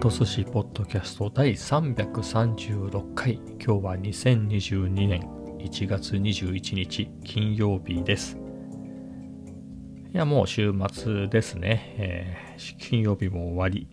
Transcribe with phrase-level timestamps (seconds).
[0.00, 3.34] ト寿司ポッドキャスト第336回。
[3.34, 5.22] 今日は2022年
[5.58, 8.38] 1月21日金曜日です。
[10.14, 13.88] いやもう週末ですね、えー、金曜日も終わり、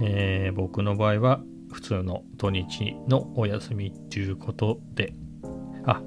[0.00, 1.40] えー、僕の場合は
[1.70, 5.14] 普通の土日のお休みということで。
[5.84, 6.02] あ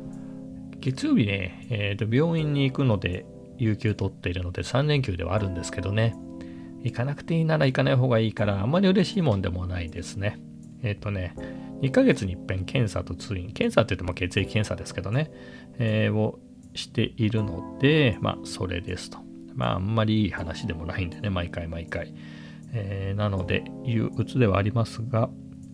[0.81, 3.25] 月曜日ね、えー、と病院に行くので
[3.57, 6.13] 有給取っているので3連休ではあるんですけどね。
[6.83, 10.39] 行かなくていいなら行かない方がいいから、あんまり嬉しいもんでもないですね。
[10.81, 11.35] えっ、ー、とね、
[11.81, 15.31] 2ヶ月に一遍検査と通院、検査って言っても血液検査ですけどね、
[15.77, 16.39] えー、を
[16.73, 19.19] しているので、まあ、それですと。
[19.55, 22.13] まあ、あんまりいい話でもないんでね、毎回毎回。
[22.71, 25.29] えー、なので、憂鬱ではありますが、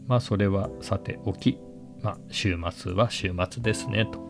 [0.08, 1.58] まあ、それはさておき、
[2.02, 4.25] まあ、週末は週末ですね、と。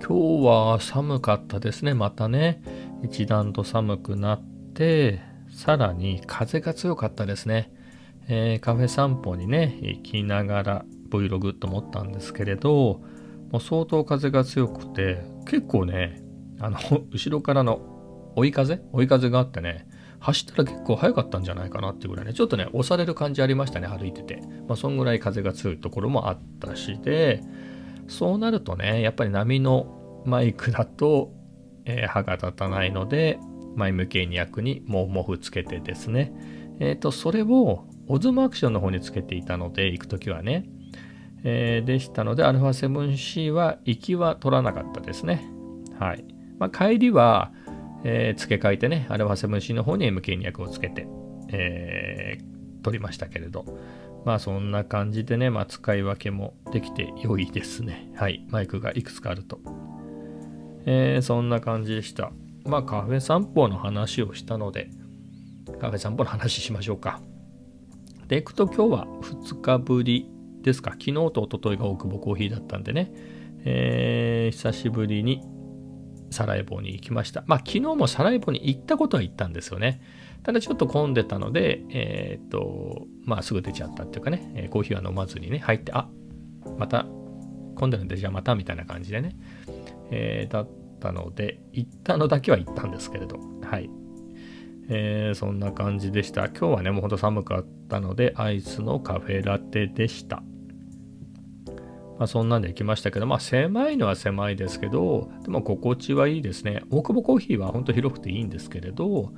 [0.00, 2.62] 今日は寒かったですね、またね。
[3.02, 4.42] 一段と寒くなっ
[4.74, 7.72] て、さらに風が強かったですね。
[8.28, 13.00] えー、カフェ散歩にね、行きながら Vlog と思ったんですけれど、
[13.50, 16.22] もう相当風が強くて、結構ね、
[16.60, 16.78] あの、
[17.10, 19.88] 後ろからの追い風追い風があってね、
[20.20, 24.42] 走ったら結構速かったんじゃないかなっていうぐらいね、ちょっとね、押される感じありましたね、歩いてて。
[24.68, 27.42] まあ、そんぐらい風が強いところもあったしで、
[28.08, 31.38] そうなるとね、やっぱり波のマイクだと
[31.88, 33.40] えー、歯が立たないので、
[33.74, 36.32] 前向きに役にモフモフつけてですね、
[36.80, 40.66] えっ、ー、と、それをオズモアクションの方につけていたので、行くときはね、
[41.44, 45.50] えー、でしたので、α7C は行きは取らなかったですね。
[45.98, 46.24] はい。
[46.58, 47.52] まあ、帰りは、
[48.04, 51.08] えー、付け替えてね、α7C の方に MK200 をつけて、
[51.50, 53.64] えー、取りましたけれど、
[54.24, 58.10] まあそんな感じでね、まあ使い分けもできて良いですね。
[58.16, 58.44] はい。
[58.48, 59.60] マイクがいくつかあると。
[60.86, 62.32] えー、そんな感じでした。
[62.64, 64.90] まあカフェ散歩の話をしたので、
[65.80, 67.20] カフェ散歩の話しましょうか。
[68.26, 70.30] で、行くと今日は2日ぶり
[70.62, 70.92] ですか。
[70.92, 73.12] 昨日と一昨日が大久保コーヒーだったんでね、
[73.64, 75.42] えー、久しぶりに
[76.30, 77.44] サラエボに行きました。
[77.46, 80.00] まあ昨日もサラエボに行ったことは行ったんですよね。
[80.42, 86.08] ただちょっと混んでたので、えー、っと、まあすぐ出ちゃったっていうかね、コーヒーは飲まずにね、入って、あ
[86.78, 87.06] また
[87.76, 89.36] 混んでるんで、じゃあまたみたいな感じでね、
[90.10, 90.68] えー、だっ
[91.00, 93.90] たので、行ったのだけは行ったんですけれど、はい。
[94.90, 96.48] えー、そんな感じでした。
[96.48, 100.42] 今日はね、もうほんと寒かったので、アイスのカフェラテでした。
[102.18, 106.82] まあ、そんなんで行きましたけど、まあ狭いのは狭いですけど、でも心地はいいですね。
[106.90, 109.32] 大久保コーヒーは本当広くていいんですけれど、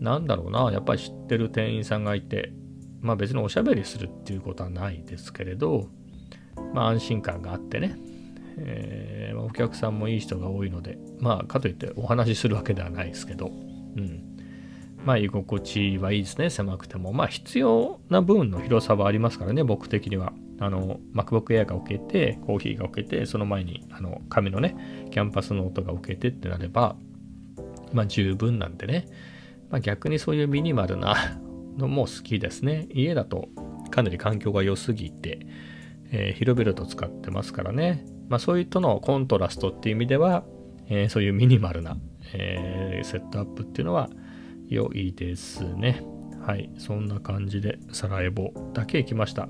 [0.00, 2.52] なんだろうな、やっぱり知ってる店員さんがいて、
[3.00, 5.88] まあ別におしゃべりするっていうことはないですけれど、
[6.74, 7.98] まあ安心感があってね、
[8.58, 13.50] えー、お客さんもいい人が多いので、まあ、かといってお話しするわけではないですけど、う
[14.00, 14.24] ん。
[15.04, 17.12] まあ、居心地はいいですね、狭くても。
[17.12, 20.32] まあ、必要な分の広さはありますからね、僕的には。
[20.60, 26.96] あの、MacBook Air が置けて、コーヒーが置けて、その前に、あの、紙のね、キャンパスノートが置けてってなれば、
[27.92, 29.06] まあ、十分なんでね。
[29.70, 31.40] まあ、逆にそういうミニマルな
[31.76, 32.88] のも好きですね。
[32.92, 33.48] 家だと
[33.90, 35.46] かなり環境が良すぎて、
[36.10, 38.04] えー、広々と使ってますからね。
[38.28, 40.44] まあ、そういうとのコントラストっていう意味では、
[40.88, 41.96] えー、そういうミニマルな、
[42.34, 44.10] えー、セットアップっていうのは
[44.68, 46.02] 良いですね。
[46.40, 46.70] はい。
[46.78, 49.48] そんな感じでサラエボだけ行きました。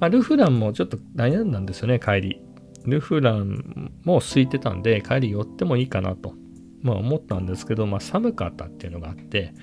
[0.00, 2.42] まあ、ルフランもちょっと悩んだんですよね、帰り。
[2.86, 6.34] ルフランも空いてたんで、帰り寄ってもいいかなと、
[6.82, 9.54] まあ、思ったんですけど、まあ、寒かったっていうのがあって、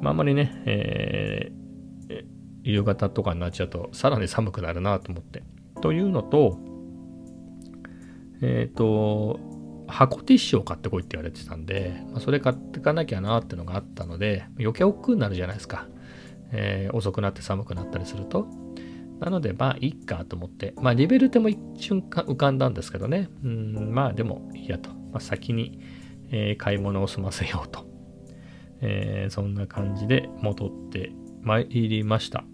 [0.00, 2.24] まあ、あまりね、えー、
[2.62, 5.42] 夕方とかになっちゃうと、さらに寒くなるなと思って。
[5.80, 6.58] というのと、
[8.42, 9.40] えっ、ー、と、
[9.88, 15.86] 箱ティッシュを買ってこいって言われてたんで、まあ、それ買ってかなきゃなってのがあったので、余計億劫になるじゃないですか。
[16.52, 18.46] えー、遅くなって寒くなったりすると。
[19.20, 23.28] なので、まあ、いいかと思って、まあ、リベルテも一瞬浮かんだんですけどね。
[23.42, 24.90] うん、まあ、でもいいやと。
[24.90, 25.80] まあ、先に、
[26.30, 27.86] えー、買い物を済ませようと。
[28.80, 32.44] えー、そんな感じで戻ってまいりました。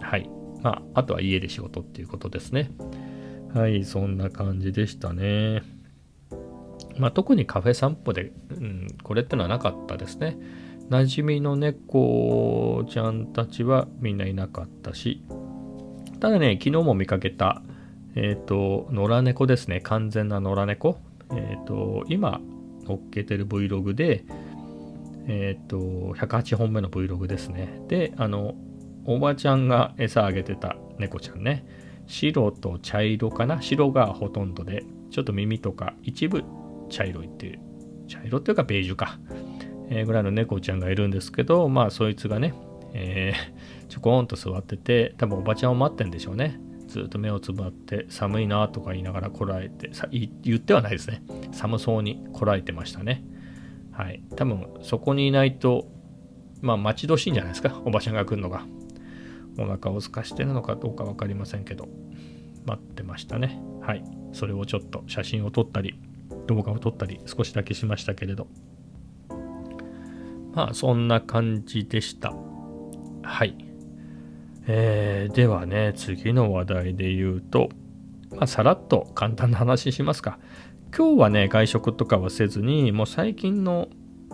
[0.00, 0.30] はい。
[0.62, 2.70] まあ、あとは家で仕事っていうことですね。
[3.54, 5.62] はい、そんな感じでしたね。
[6.98, 10.38] まあ、特にカフェ散歩で、うん、これってのはなかったですね。
[10.88, 15.22] 馴染みの猫ちゃんたちはみんないなかったし、
[16.20, 17.62] ただね、昨日も見かけた、
[18.14, 19.80] えっ、ー、と、野良猫ですね。
[19.80, 20.98] 完全な野良猫。
[21.30, 22.40] えっ、ー、と、今、
[22.84, 24.24] 乗っけてる Vlog で、
[25.26, 27.82] えっ、と、108本目の Vlog ですね。
[27.88, 28.54] で、あの、
[29.04, 31.64] おばちゃんが餌あげてた猫ちゃんね。
[32.06, 33.60] 白と茶色かな？
[33.62, 36.42] 白がほとんどで、ちょっと耳とか一部
[36.88, 37.60] 茶色いっていう、
[38.08, 39.18] 茶色っていうかベージュか、
[39.88, 42.54] えー、ぐらいの猫ちゃんがいるんですけど、まあそいつがね、
[42.94, 46.60] えー、ちょこんと座ってて、多分おばちゃんを待ってんでしょうね。
[46.92, 51.22] ずっと目をつぶって寒いなとか言いながらこらえてさ言ってはないですね。
[51.52, 53.24] 寒そうにこらえてましたね。
[53.92, 54.22] はい。
[54.36, 55.88] 多分そこにいないと
[56.60, 57.80] まあ待ち遠しいんじゃないですか？
[57.86, 58.64] おばちゃんが来るのが。
[59.58, 61.88] お腹を空かしてるのかどうか分かりませんけど。
[62.66, 63.60] 待ってましたね。
[63.80, 64.04] はい。
[64.32, 65.98] それをちょっと写真を撮ったり
[66.46, 68.46] 動画を撮ったり少しだけしましたけれど。
[70.54, 72.34] まあそんな感じでした。
[73.22, 73.71] はい。
[74.66, 77.70] えー、ではね、次の話題で言うと、
[78.30, 80.38] まあ、さらっと簡単な話しますか。
[80.96, 83.88] 今日はね、外食とかはせずに、もう最近の、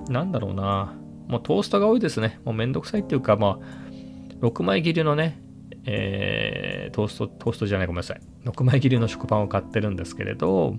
[0.08, 0.94] なんだろうな、
[1.28, 2.40] もうトーストが多いですね。
[2.44, 5.40] もうめんどくさいっていうか、まあ、6枚切りのね、
[5.84, 8.20] えー、トースト、トーストじゃない、ごめんなさい。
[8.44, 10.74] 6枚切りの食パンを買ってるんですけれど、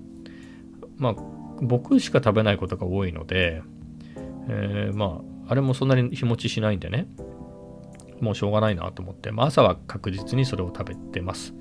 [0.98, 1.16] まあ、
[1.62, 3.64] 僕しか食べないことが多いので、
[4.50, 7.08] えー、まあ、あれもそんなに日持ちしないんでね、
[8.22, 11.54] もうしょうがないなと思って、まあ、朝は確実にそれを食べてます。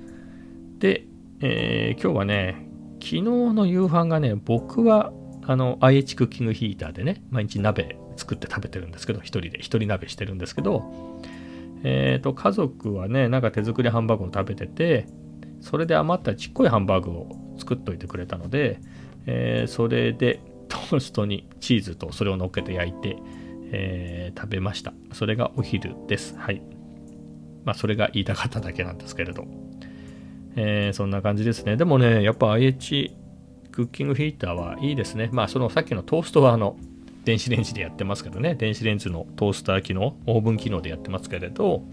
[0.79, 1.05] で、
[1.41, 2.69] えー、今日はね、
[3.01, 5.11] 昨日の夕飯がね、僕は
[5.43, 10.83] あの IH クッキングヒーターでね、毎日鍋作って食べてるんですけど、一人で、一人鍋してるんですけど、
[11.83, 15.07] えっ、ー、と、家族はね、なんか手作りハンバーグを食べてて、
[15.61, 18.79] それで余ったちっこいハンバーグを作っといてくれたので、
[19.25, 23.17] えー、それでトーストにチーズとそれを乗っけて焼いて、
[23.71, 24.93] えー、食べました。
[25.13, 26.35] それがお昼です。
[26.37, 26.61] はい。
[27.65, 29.45] まあ、それが言いたかっただけなんですけれど。
[30.55, 31.77] えー、そんな感じですね。
[31.77, 33.15] でもね、やっぱ IH
[33.71, 35.29] クッキングヒーターはいいですね。
[35.31, 36.75] まあ、そのさっきのトーストはあの、
[37.23, 41.83] 電子レンジでやってますけどね、電子レンジのトースター機能、オーブン機能でやってますけれど、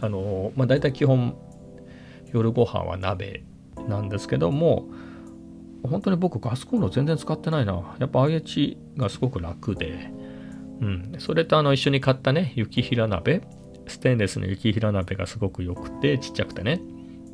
[0.00, 1.36] あの、まあ、大体基本、
[2.32, 3.44] 夜ご飯は鍋
[3.88, 4.86] なんですけども、
[5.82, 7.96] 本当に僕ガスコンロ全然使ってないな。
[7.98, 10.10] やっぱ IH がすごく楽で、
[10.80, 13.42] うん、それとあの一緒に買ったね、雪平鍋、
[13.86, 16.80] ステンレスの雪平鍋がすごく良くて、ちっちゃくてね。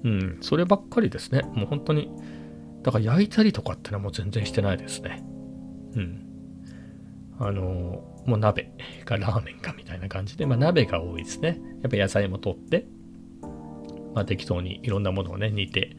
[0.04, 1.42] うん、そればっかりですね。
[1.54, 2.10] もう本当に、
[2.82, 5.24] だから焼いたりとかってのはもう全然してないですね。
[5.96, 6.20] うん。
[7.38, 7.62] あの、
[8.26, 8.70] もう鍋
[9.04, 11.60] かラーメンかみたいな感じで、まあ鍋が多いですね。
[11.82, 12.86] やっぱ野菜も取って、
[14.14, 15.96] まあ適当にいろんなものをね、煮て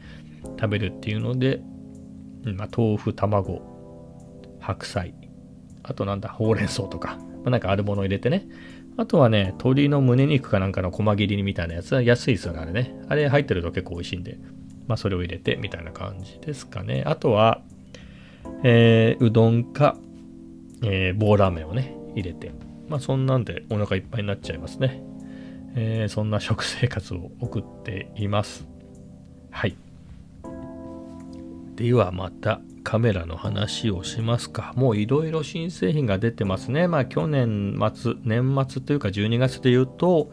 [0.58, 1.60] 食べるっていうので、
[2.44, 3.60] まあ豆腐、卵、
[4.60, 5.14] 白菜、
[5.82, 8.46] あとなんだ、ほうれん草とか、あ、なんかあるものを入れてね。
[8.98, 12.94] あとはね、鶏の胸肉かなんかの細切りみたいなやつは安いですよね、あれね。
[13.08, 14.38] あれ入ってると結構美味しいんで、
[14.86, 17.02] まあそれを入れてみたいな感じですかね。
[17.06, 17.62] あとは、
[18.62, 19.96] えー、うどんか、
[20.82, 22.52] えー、棒ラーメンをね、入れて、
[22.88, 25.02] まあそんなんでお腹いっぱいになっちゃいますね。
[25.74, 28.66] えー、そんな食生活を送っています。
[29.50, 29.76] はい。
[31.74, 34.73] ではまたカメラの話をしますか。
[34.75, 36.87] もういろいろ新製品が出てますね。
[36.87, 40.31] まあ去年末、年末というか12月で言うと、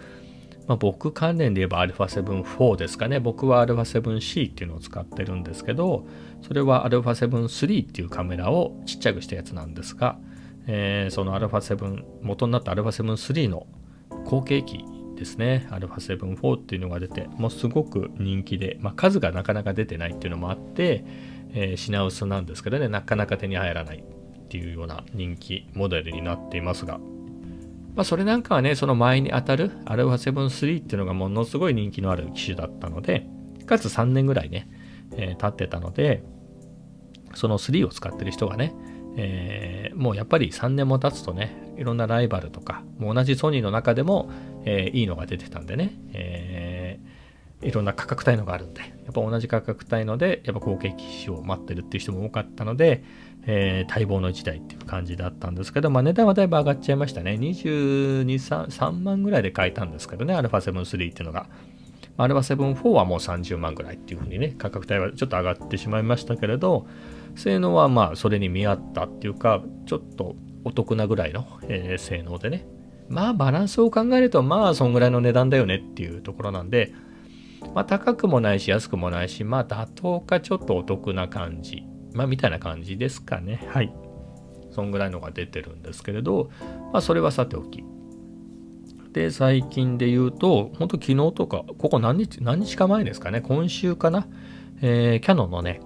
[0.68, 3.20] まあ、僕関連で言えば α7-4 ですかね。
[3.20, 6.06] 僕は α7C っていうのを使ってるんですけど、
[6.42, 10.18] それは α7-3 っていうカメラをちっちゃくしたやつなんですが、
[10.66, 13.66] えー、その α7、元になった α7-3 の
[14.26, 14.84] 後継機
[15.16, 15.66] ですね。
[15.70, 21.02] α7-4 っていうのが出て、もうすごく人気で、まあ、数がなかなか出てないっていうのもあって、
[21.53, 26.99] えー、品薄なんですけどね、なかなか手に入らないっていうような人気モデルになっていますが、
[27.95, 33.27] まあ、それなんかはね、その前に当たる α7-3 っていうのがものすごい人気のある機種だったので、
[33.65, 34.67] かつ3年ぐらいね、
[35.15, 36.23] えー、経ってたので、
[37.35, 38.73] その3を使ってる人がね、
[39.15, 44.31] えー、もうやっぱり3年も経つとね、いろんなライバルとか、もう同じソニーの中でも、
[44.65, 46.72] えー、いいのが出てたんでね、え
[47.63, 53.03] いろんな価格帯のがあるんで、やっぱ同じ価格帯ので、やっぱ後継機種を待ってるっていう人も多かったので、
[53.45, 57.33] えー、待望の1台っていう感じだったんですけど、まあ、値段はだいぶ上がっちゃいましたね。
[57.33, 61.47] 22、3, 3万ぐらいで買えたんですけどね、α7-3 っていうのが。
[62.17, 66.85] α7-4 はもう30万ぐらいっていうふうにね、価格帯はちょっと上がってしまいましたけれど、
[67.35, 72.65] 性能はまあそれに見合ったっていうか、ちょっとお得なぐらいの、えー、性能でね。
[73.09, 76.93] まあバランスを考えると、まあそんぐらいの値段だよねっていうところなんで、
[77.73, 81.83] まあ、高くもないし安くもないし、まあ、妥当かちょっとお得な感じ。
[82.13, 83.67] まあ、みたいな感じですかね。
[83.71, 83.93] はい。
[84.71, 86.49] そんぐらいのが出てるんですけれど、
[86.91, 87.83] まあ、それはさておき。
[89.13, 94.27] で、最近で言うと、本当昨日とか、ここ何日、何日か前ですかね、今週かな、
[94.81, 95.81] えー、キャノンのね、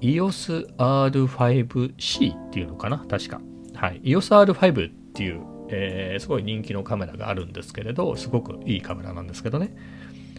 [0.00, 3.40] EOS R5C っていうのかな、確か。
[3.74, 4.00] はい。
[4.02, 9.74] EOS R5 っていう、えー、すごい人気のカメラがあるんですけれど、すごくいいカメラなんですけどね。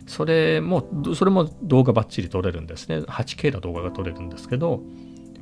[0.07, 2.99] それも、それも動画バッチリ撮れるんですね。
[2.99, 4.81] 8K の動画が撮れるんですけど、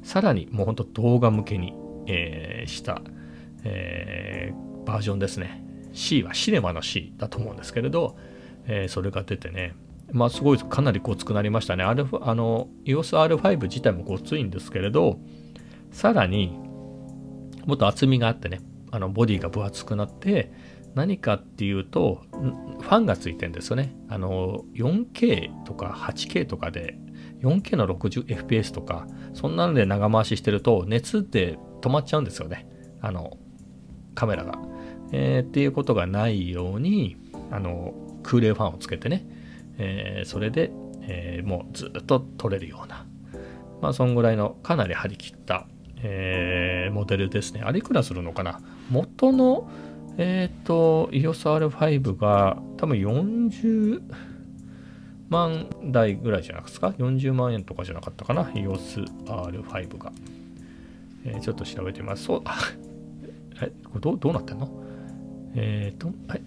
[0.03, 1.74] さらにもうほんと動画向けに、
[2.07, 3.01] えー、した、
[3.63, 5.63] えー、バージョンですね。
[5.93, 8.17] C はシネマの C だと思うんですけれど、
[8.65, 9.75] えー、それが出てね、
[10.12, 11.84] まあすごいかなりごつくなりましたね。
[11.84, 15.19] あの EOSR5 自体もごついんですけれど、
[15.91, 16.57] さらに
[17.65, 20.51] もっと厚みがあってね、あのボディが分厚くなって、
[20.96, 23.96] 何かっていうと、ファンがついてるんですよね。
[24.10, 26.98] あの 4K とか 8K とかで
[27.42, 32.68] 4K の 60fps とか、そんなので長回ししてると熱で止まっちゃうんですよね。
[33.02, 33.38] あの
[34.16, 34.58] カメラが。
[35.12, 37.18] えー、っていうことがないように、
[37.52, 39.28] あの空冷ファンをつけてね、
[39.78, 40.72] えー、それで、
[41.02, 43.06] えー、もうずっと撮れるような、
[43.82, 47.62] まあ、そんぐらいのかなり張り切った、え、モデルですね。
[47.64, 48.60] あれいくらするのかな？
[48.90, 49.70] 元の、
[50.17, 54.01] えっ、ー、と、EOSR5 が多分40
[55.29, 60.12] 万台ぐらいじゃなくですか ?40 万円とかじゃなかったかな ?EOSR5 が。
[61.25, 62.25] えー、ちょっと調べてみます。
[62.25, 62.43] そう、
[63.62, 64.69] え、これどうどうなってんの？
[65.55, 66.41] えっ、ー、と、はい。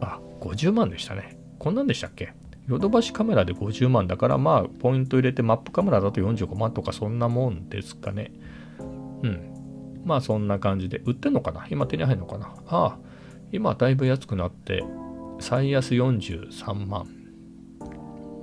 [0.00, 1.38] あ、50万でしたね。
[1.58, 2.34] こんなんでしたっけ？
[2.68, 8.30] ヨドバシカメラで50万だから、まあ、ポイント入れてマップカメラだと45万とかそんなもんですかね。
[9.22, 9.51] うん。
[10.04, 11.00] まあ、そんな感じで。
[11.04, 11.66] 売ってんのかな？
[11.70, 12.54] 今手に入るのかな？
[12.66, 12.98] ああ、
[13.52, 14.84] 今だいぶ安くなって、
[15.38, 17.06] 最安43万。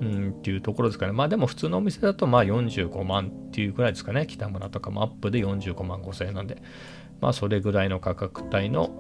[0.01, 1.11] うん、っていうところですかね。
[1.11, 4.25] まあでも普通のお店だとまあ45万っていうぐらいですかね。
[4.27, 6.61] 北村とかもアップで45万5千円なんで。
[7.19, 8.91] まあそれぐらいの価格帯の、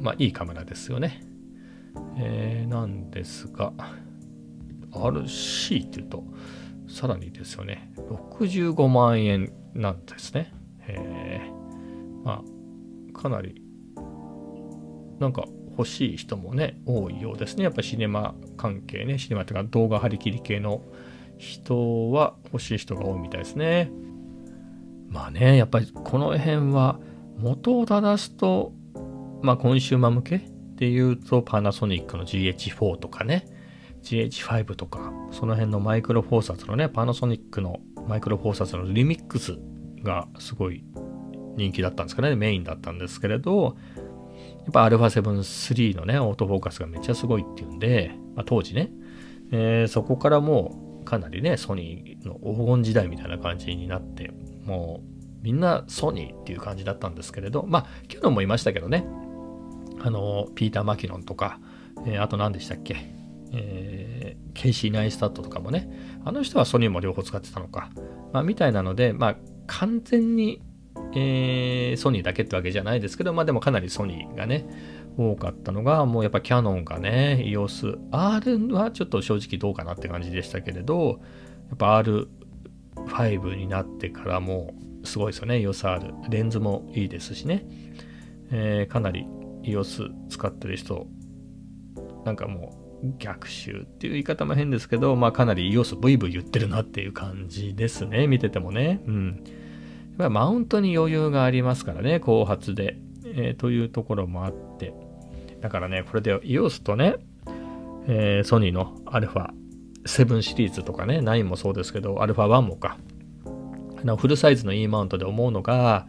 [0.00, 1.22] まあいいカメラですよね。
[2.16, 3.72] えー、なんですが、
[4.90, 6.24] RC っていうと、
[6.88, 10.52] さらにですよね、65万円なんですね。
[10.88, 11.57] えー、
[12.24, 13.62] まあ、かなり、
[15.18, 15.44] なんか
[15.76, 17.64] 欲しい人もね、多いようですね。
[17.64, 20.82] やっぱシネマ関係ね、シネマというか動画張り切り系の
[21.36, 23.90] 人は欲しい人が多いみたいですね。
[25.08, 26.98] まあね、やっぱりこの辺は
[27.38, 28.72] 元を正すと、
[29.42, 33.46] まあコンシューマー向けで言うとパナソニックの GH4 とかね
[34.02, 39.58] GH5 とかその辺のマイクロフォーサーズのねパナソニックのマイクロフォーサーズのリミックス
[40.02, 40.84] がすごい
[41.58, 42.34] 人気だったんですかね。
[42.36, 43.76] メインだったんですけれど
[44.60, 48.90] やっぱ α7-3 のねオートフォーカスがめっちゃすごいっていうんで、まあ、当時ね、
[49.52, 54.30] えー、そこからもうかなりねソニーの黄金時代みたいな感じになって
[54.64, 59.06] もうみんなソニーっていう感じだったんですけれどまあキャノンもいましたけどね。
[60.00, 61.60] あの、ピーター・マキノンとか、
[62.06, 62.96] えー、あと何でしたっけ、
[63.52, 65.90] えー、ケイシー・ナイスタットとかもね、
[66.24, 67.90] あの人はソニーも両方使ってたのか、
[68.32, 69.36] まあ、みたいなので、まあ、
[69.66, 70.62] 完全に、
[71.14, 74.66] えー、ソニーだけってわけじゃないですけど、まあでもかなりソニーがね、
[75.16, 81.20] 多かったのが、もうやっぱキャノンがね、EOS、R はちょっと正直どうかなって感じでしたけれど、
[81.68, 84.74] やっぱ R5 になってからも
[85.04, 86.30] すごいですよね、EOSR。
[86.30, 87.66] レンズもいいですしね、
[88.50, 89.26] えー、かなり
[89.62, 91.06] EOS 使ってる人、
[92.24, 98.26] なんかもう逆襲っていう言い方も変ですけど、まあかなり EOS ブイブイ言ってるなっていう感じですね。
[98.26, 99.00] 見ててもね。
[99.06, 99.44] うん。
[100.18, 102.98] やっぱマウントに余裕がありますからね、後発で。
[103.34, 104.92] えー、というところもあって。
[105.60, 107.16] だからね、これで EOS とね、
[108.06, 112.96] えー、ソニーの α7 シリーズとかね、9もそうですけど、α1 もか。
[114.16, 116.06] フルサイズの E マウントで思うのが、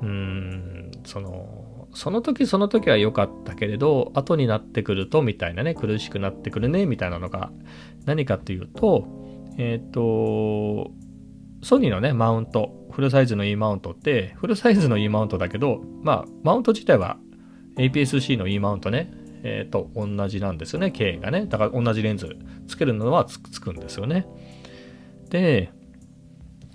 [0.00, 7.50] うーん、その、その時その時は良かったけれど、後になってくるとみたいなね、苦しくなってくるねみたいなのが
[8.06, 9.06] 何かっていうと、
[9.58, 10.90] えっ、ー、と、
[11.62, 17.18] ソニーのね、マウント、フルサイズの E マウントって、フルサイズの E マウントだけど、まあ、マウント自体は
[17.76, 19.10] APS-C の E マウントね、
[19.42, 21.46] えっ、ー、と、同じなんですよね、K がね。
[21.46, 22.36] だから同じレンズ
[22.66, 24.26] つけるのはつくんですよね。
[25.30, 25.70] で、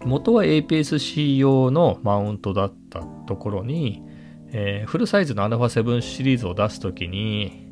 [0.06, 4.04] 元は APS-C 用のマウントだったところに、
[4.52, 7.72] えー、フルサイズの α7 シリーズを出すときに、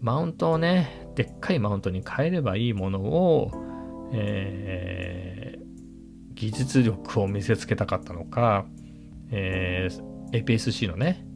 [0.00, 3.50] マウントをね、でっかいマウントに変えればいいものを、
[4.12, 5.53] えー、
[6.34, 8.66] 技術力を見せつけたかったのか、
[9.30, 11.26] えー、APS-C のね、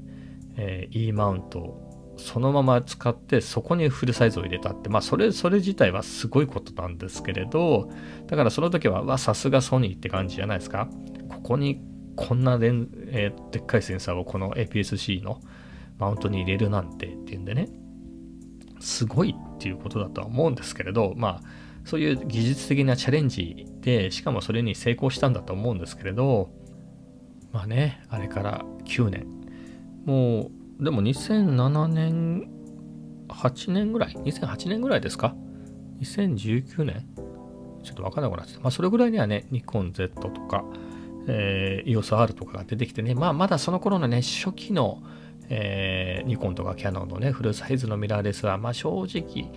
[0.56, 1.88] えー、E マウントを
[2.18, 7.90] そのまま使ってそこにフルサイズを入れたって、まあそれ、それ自体はすごいことなんですけれど、
[8.26, 10.88] だからその時は、わ、さすがソニーって感じじゃないですか。
[11.28, 11.80] ここに
[12.16, 15.40] こんなでん、えー、でっかいセンサーをこの APS-C の
[15.98, 17.68] マウントに入れるなんてっていうんでね、
[18.80, 21.42] すごいっていうことだとは思うんですけれど、まあ、
[21.84, 26.50] そういう技術的なチャレンジで、しかもそれに成功したんだと思うんですけれど、
[27.52, 29.26] まあね、あれから9年。
[30.04, 32.50] もう、でも2007年、
[33.28, 35.34] 8年ぐらい ?2008 年ぐらいですか
[36.00, 37.06] ?2019 年？
[37.82, 38.60] ちょっとわかんなくなってた。
[38.60, 40.64] まあ、それぐらいにはね、ニコン Z とか、
[41.26, 45.02] えー、EOSR とかが出てきてね、まあ、まだその頃のね、初期の、
[45.50, 49.50] えー、ニコンとかキャノンのね、フルサイズのミラーレスは、まあ正直、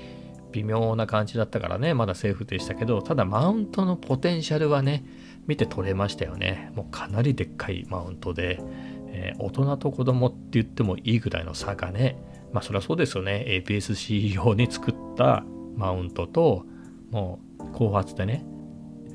[0.52, 5.04] 微妙な感じだったからね、まだセーフでしたけど、ただマウントのポテンシャルはね、
[5.48, 6.72] 見て取れましたよね。
[6.76, 8.60] もうかなりでっかいマウントで、
[9.08, 12.18] えー、大人と子供って言ってもいいぐらいの差がね、
[12.54, 13.46] まあそりゃそうですよね。
[13.48, 15.44] APS-C 用に作った
[15.76, 16.66] マウントと、
[17.10, 18.46] もう後発でね、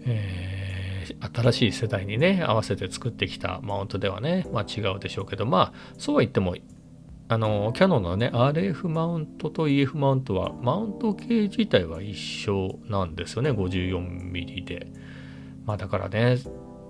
[0.05, 0.56] えー、
[1.21, 6.55] 新しい世代にね、合わせて作ってきたマウントではね、まあ違うでしょうけど、まあそうは言っても
[7.29, 14.87] あの、キャノンのね、RF マウントと EF マウントは、マウント系自体は一緒なんですよね、54mm で。
[15.65, 16.39] まあだからね、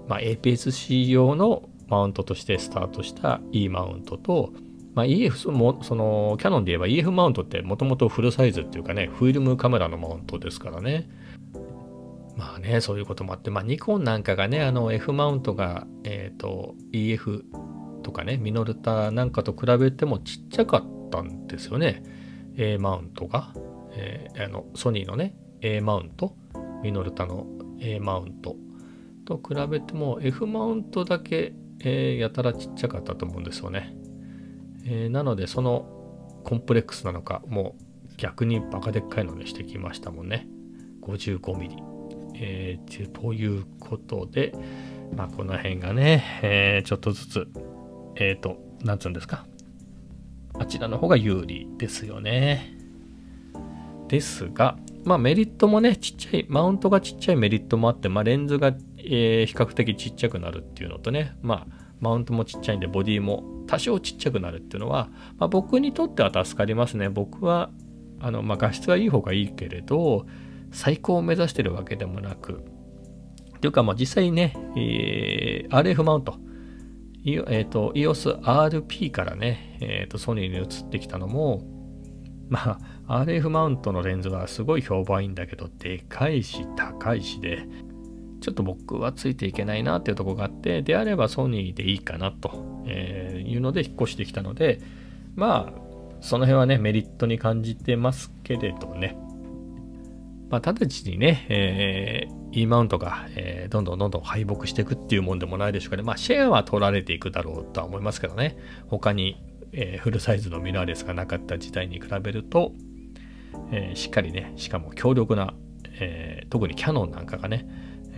[0.09, 4.53] まあ、APS-C 用のマウントとしてスタートした E マウントと、
[4.95, 11.09] まあ、EF その、その、キャノンで言えば EF マウントってもともとフルサイズっていうかね、フィルムカメラのマウントですからね。
[12.37, 17.45] まあね、そういうこともあって、まあニコンなんかがね、あの F マウントが、えっ、ー、と、EF
[18.07, 22.05] とかねミノルタなんかと比べてもちっちゃかったんですよね。
[22.57, 23.53] A マウントが、
[23.97, 26.37] えー、あのソニーのね A マウント。
[26.85, 27.47] ミノルタの
[27.81, 28.55] A マウント。
[29.25, 33.97] と比べても F マウントだけ、えー、やたらちっちゃかったと思うんですよね、
[34.85, 35.85] えー、なのでその
[36.45, 40.47] コンプレックスなのかもう逆にバカでっかいのにしてきましたもんね。
[41.03, 41.96] 55mm、
[42.39, 44.53] えー、ということで
[45.17, 47.49] まあこの辺がね、えー、ちょっとずつ
[48.17, 49.47] えっ、ー、と、なんつうんですか？
[50.59, 52.75] あちらの方が有利ですよね。
[54.09, 67.09] ですが、まあメリットもね、ちっちゃい、マウントがちっちゃいメリットもあって、まあレンズが、えー、比較的ちっちゃくなるっていうのとね、まあマウントもちっちゃいんでボディも多少ちっちゃくなるっていうのは、まあ、僕にとっては助かりますね。
[67.09, 67.71] 僕は、
[68.21, 70.27] あの、まあ画質はいい方がいいけれど、
[70.73, 72.65] 最高を目指してるわけでもなく、
[73.61, 76.39] というかまあ実際ね、えー、RF マウント、
[77.27, 81.63] え、ー、と、EOS RP からね、え、ー、と、ソニーに移ってきたのも、
[82.49, 87.67] まあ、RF マウントのレンズはすごい評判いいんだけど、でかいし、高いしで、
[88.41, 94.81] ちょっと僕はついていけないなっていうとこがあって、であればソニーでいいかなと、えいうので引っ越してきたので、
[95.35, 95.81] まあ、
[96.21, 99.19] その辺はね、メリットに感じてますけれどね。
[100.49, 106.03] まあ、直ちにね、えー、E マウントが、えー、どんどんどんどん敗北していくっていうもんでもないでしょうかね。
[106.03, 108.57] まあ、シェアは取られていくだろうとは思いますけどね。
[108.87, 112.73] 他に、えー、フルサイズのミラーレスがなかった時代に比べると、
[113.73, 115.55] えー、しっかりね、しかも強力な、
[115.99, 117.67] えー、特にキャノンなんかがね、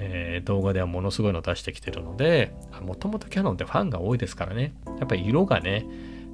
[0.00, 4.74] えー、動画ではものすごいの出してきてるので、もともとキャノンってファンが多いですからね。
[4.98, 5.86] やっぱり色がね、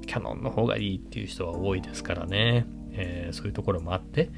[0.05, 2.67] キャノンの方がいいっていう人は多いですからね。
[2.97, 4.29] えー、そういうところもあって、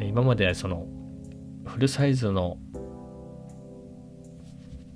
[0.00, 0.86] 今までその
[1.66, 2.58] フルサイズの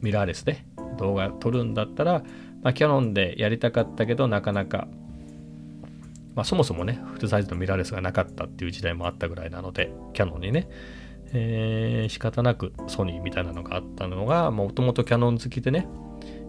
[0.00, 0.64] ミラーレスで
[0.98, 2.22] 動画撮るんだったら、
[2.62, 4.88] まあ、キャノンでやりたかったけどなかなか、
[6.34, 10.68] まあ、そもそもねフルサイズのミラーレスがなかったっていう時代もあったぐらいなのでキャノンにね、
[11.32, 15.88] えー、仕方なくソニーみたいなのがあったのがもともとキャノン好きでね、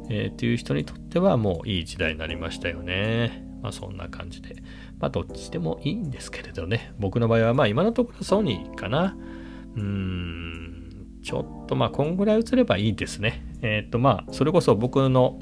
[0.10, 3.46] えー、っていう人にとってはもういい時代になりましたよね。
[3.62, 4.56] まあそんな感じで。
[5.00, 6.94] まあどっちでもいいんですけれどね。
[6.98, 9.16] 僕の場合はまあ今のところソニーかな。
[9.77, 10.67] うーん。
[11.27, 13.45] ちょっとまあこんぐらい映ればいいですね。
[13.61, 15.41] えっ、ー、とまあそれこそ僕の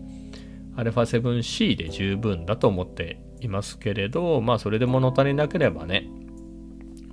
[0.76, 6.08] α7C で十分だと思っていますけれど、まあそれで物足りなければね、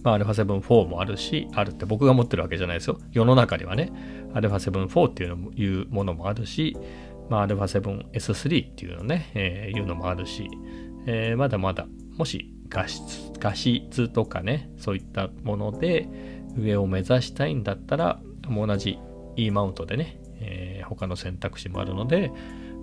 [0.03, 2.97] まあ α7-4 もあるし、あるって僕が持ってるわけじゃないですよ。
[3.11, 3.91] 世の中にはね、
[4.33, 6.77] α7-4 っていうのもいうものもあるし、
[7.29, 10.49] まあ α7S3 っていうのね、えー、いうのもあるし、
[11.05, 11.87] えー、まだまだ、
[12.17, 16.07] もし画質画質とかね、そういったもので
[16.58, 18.98] 上を目指したいんだったら、同じ
[19.36, 22.32] E マウントでね、えー、他の選択肢もあるので、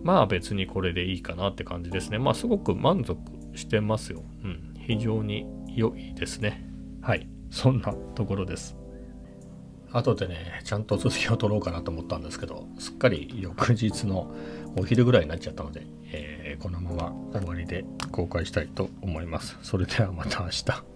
[0.03, 2.19] まあ別にこれでいいかなって感じですね。
[2.19, 3.17] まあすごく満足
[3.55, 4.23] してますよ。
[4.43, 4.73] うん。
[4.86, 6.67] 非常に良いですね。
[7.01, 7.27] はい。
[7.49, 8.75] そんなところです。
[9.91, 14.33] 後でね、ちゃんと続きを取ろうかなと思ったんですけど、すっかり翌日の
[14.75, 19.57] お昼ぐらいになっちゃったので、えー、このまま終わりで公開したいと思います。
[19.62, 20.92] それではまた明日。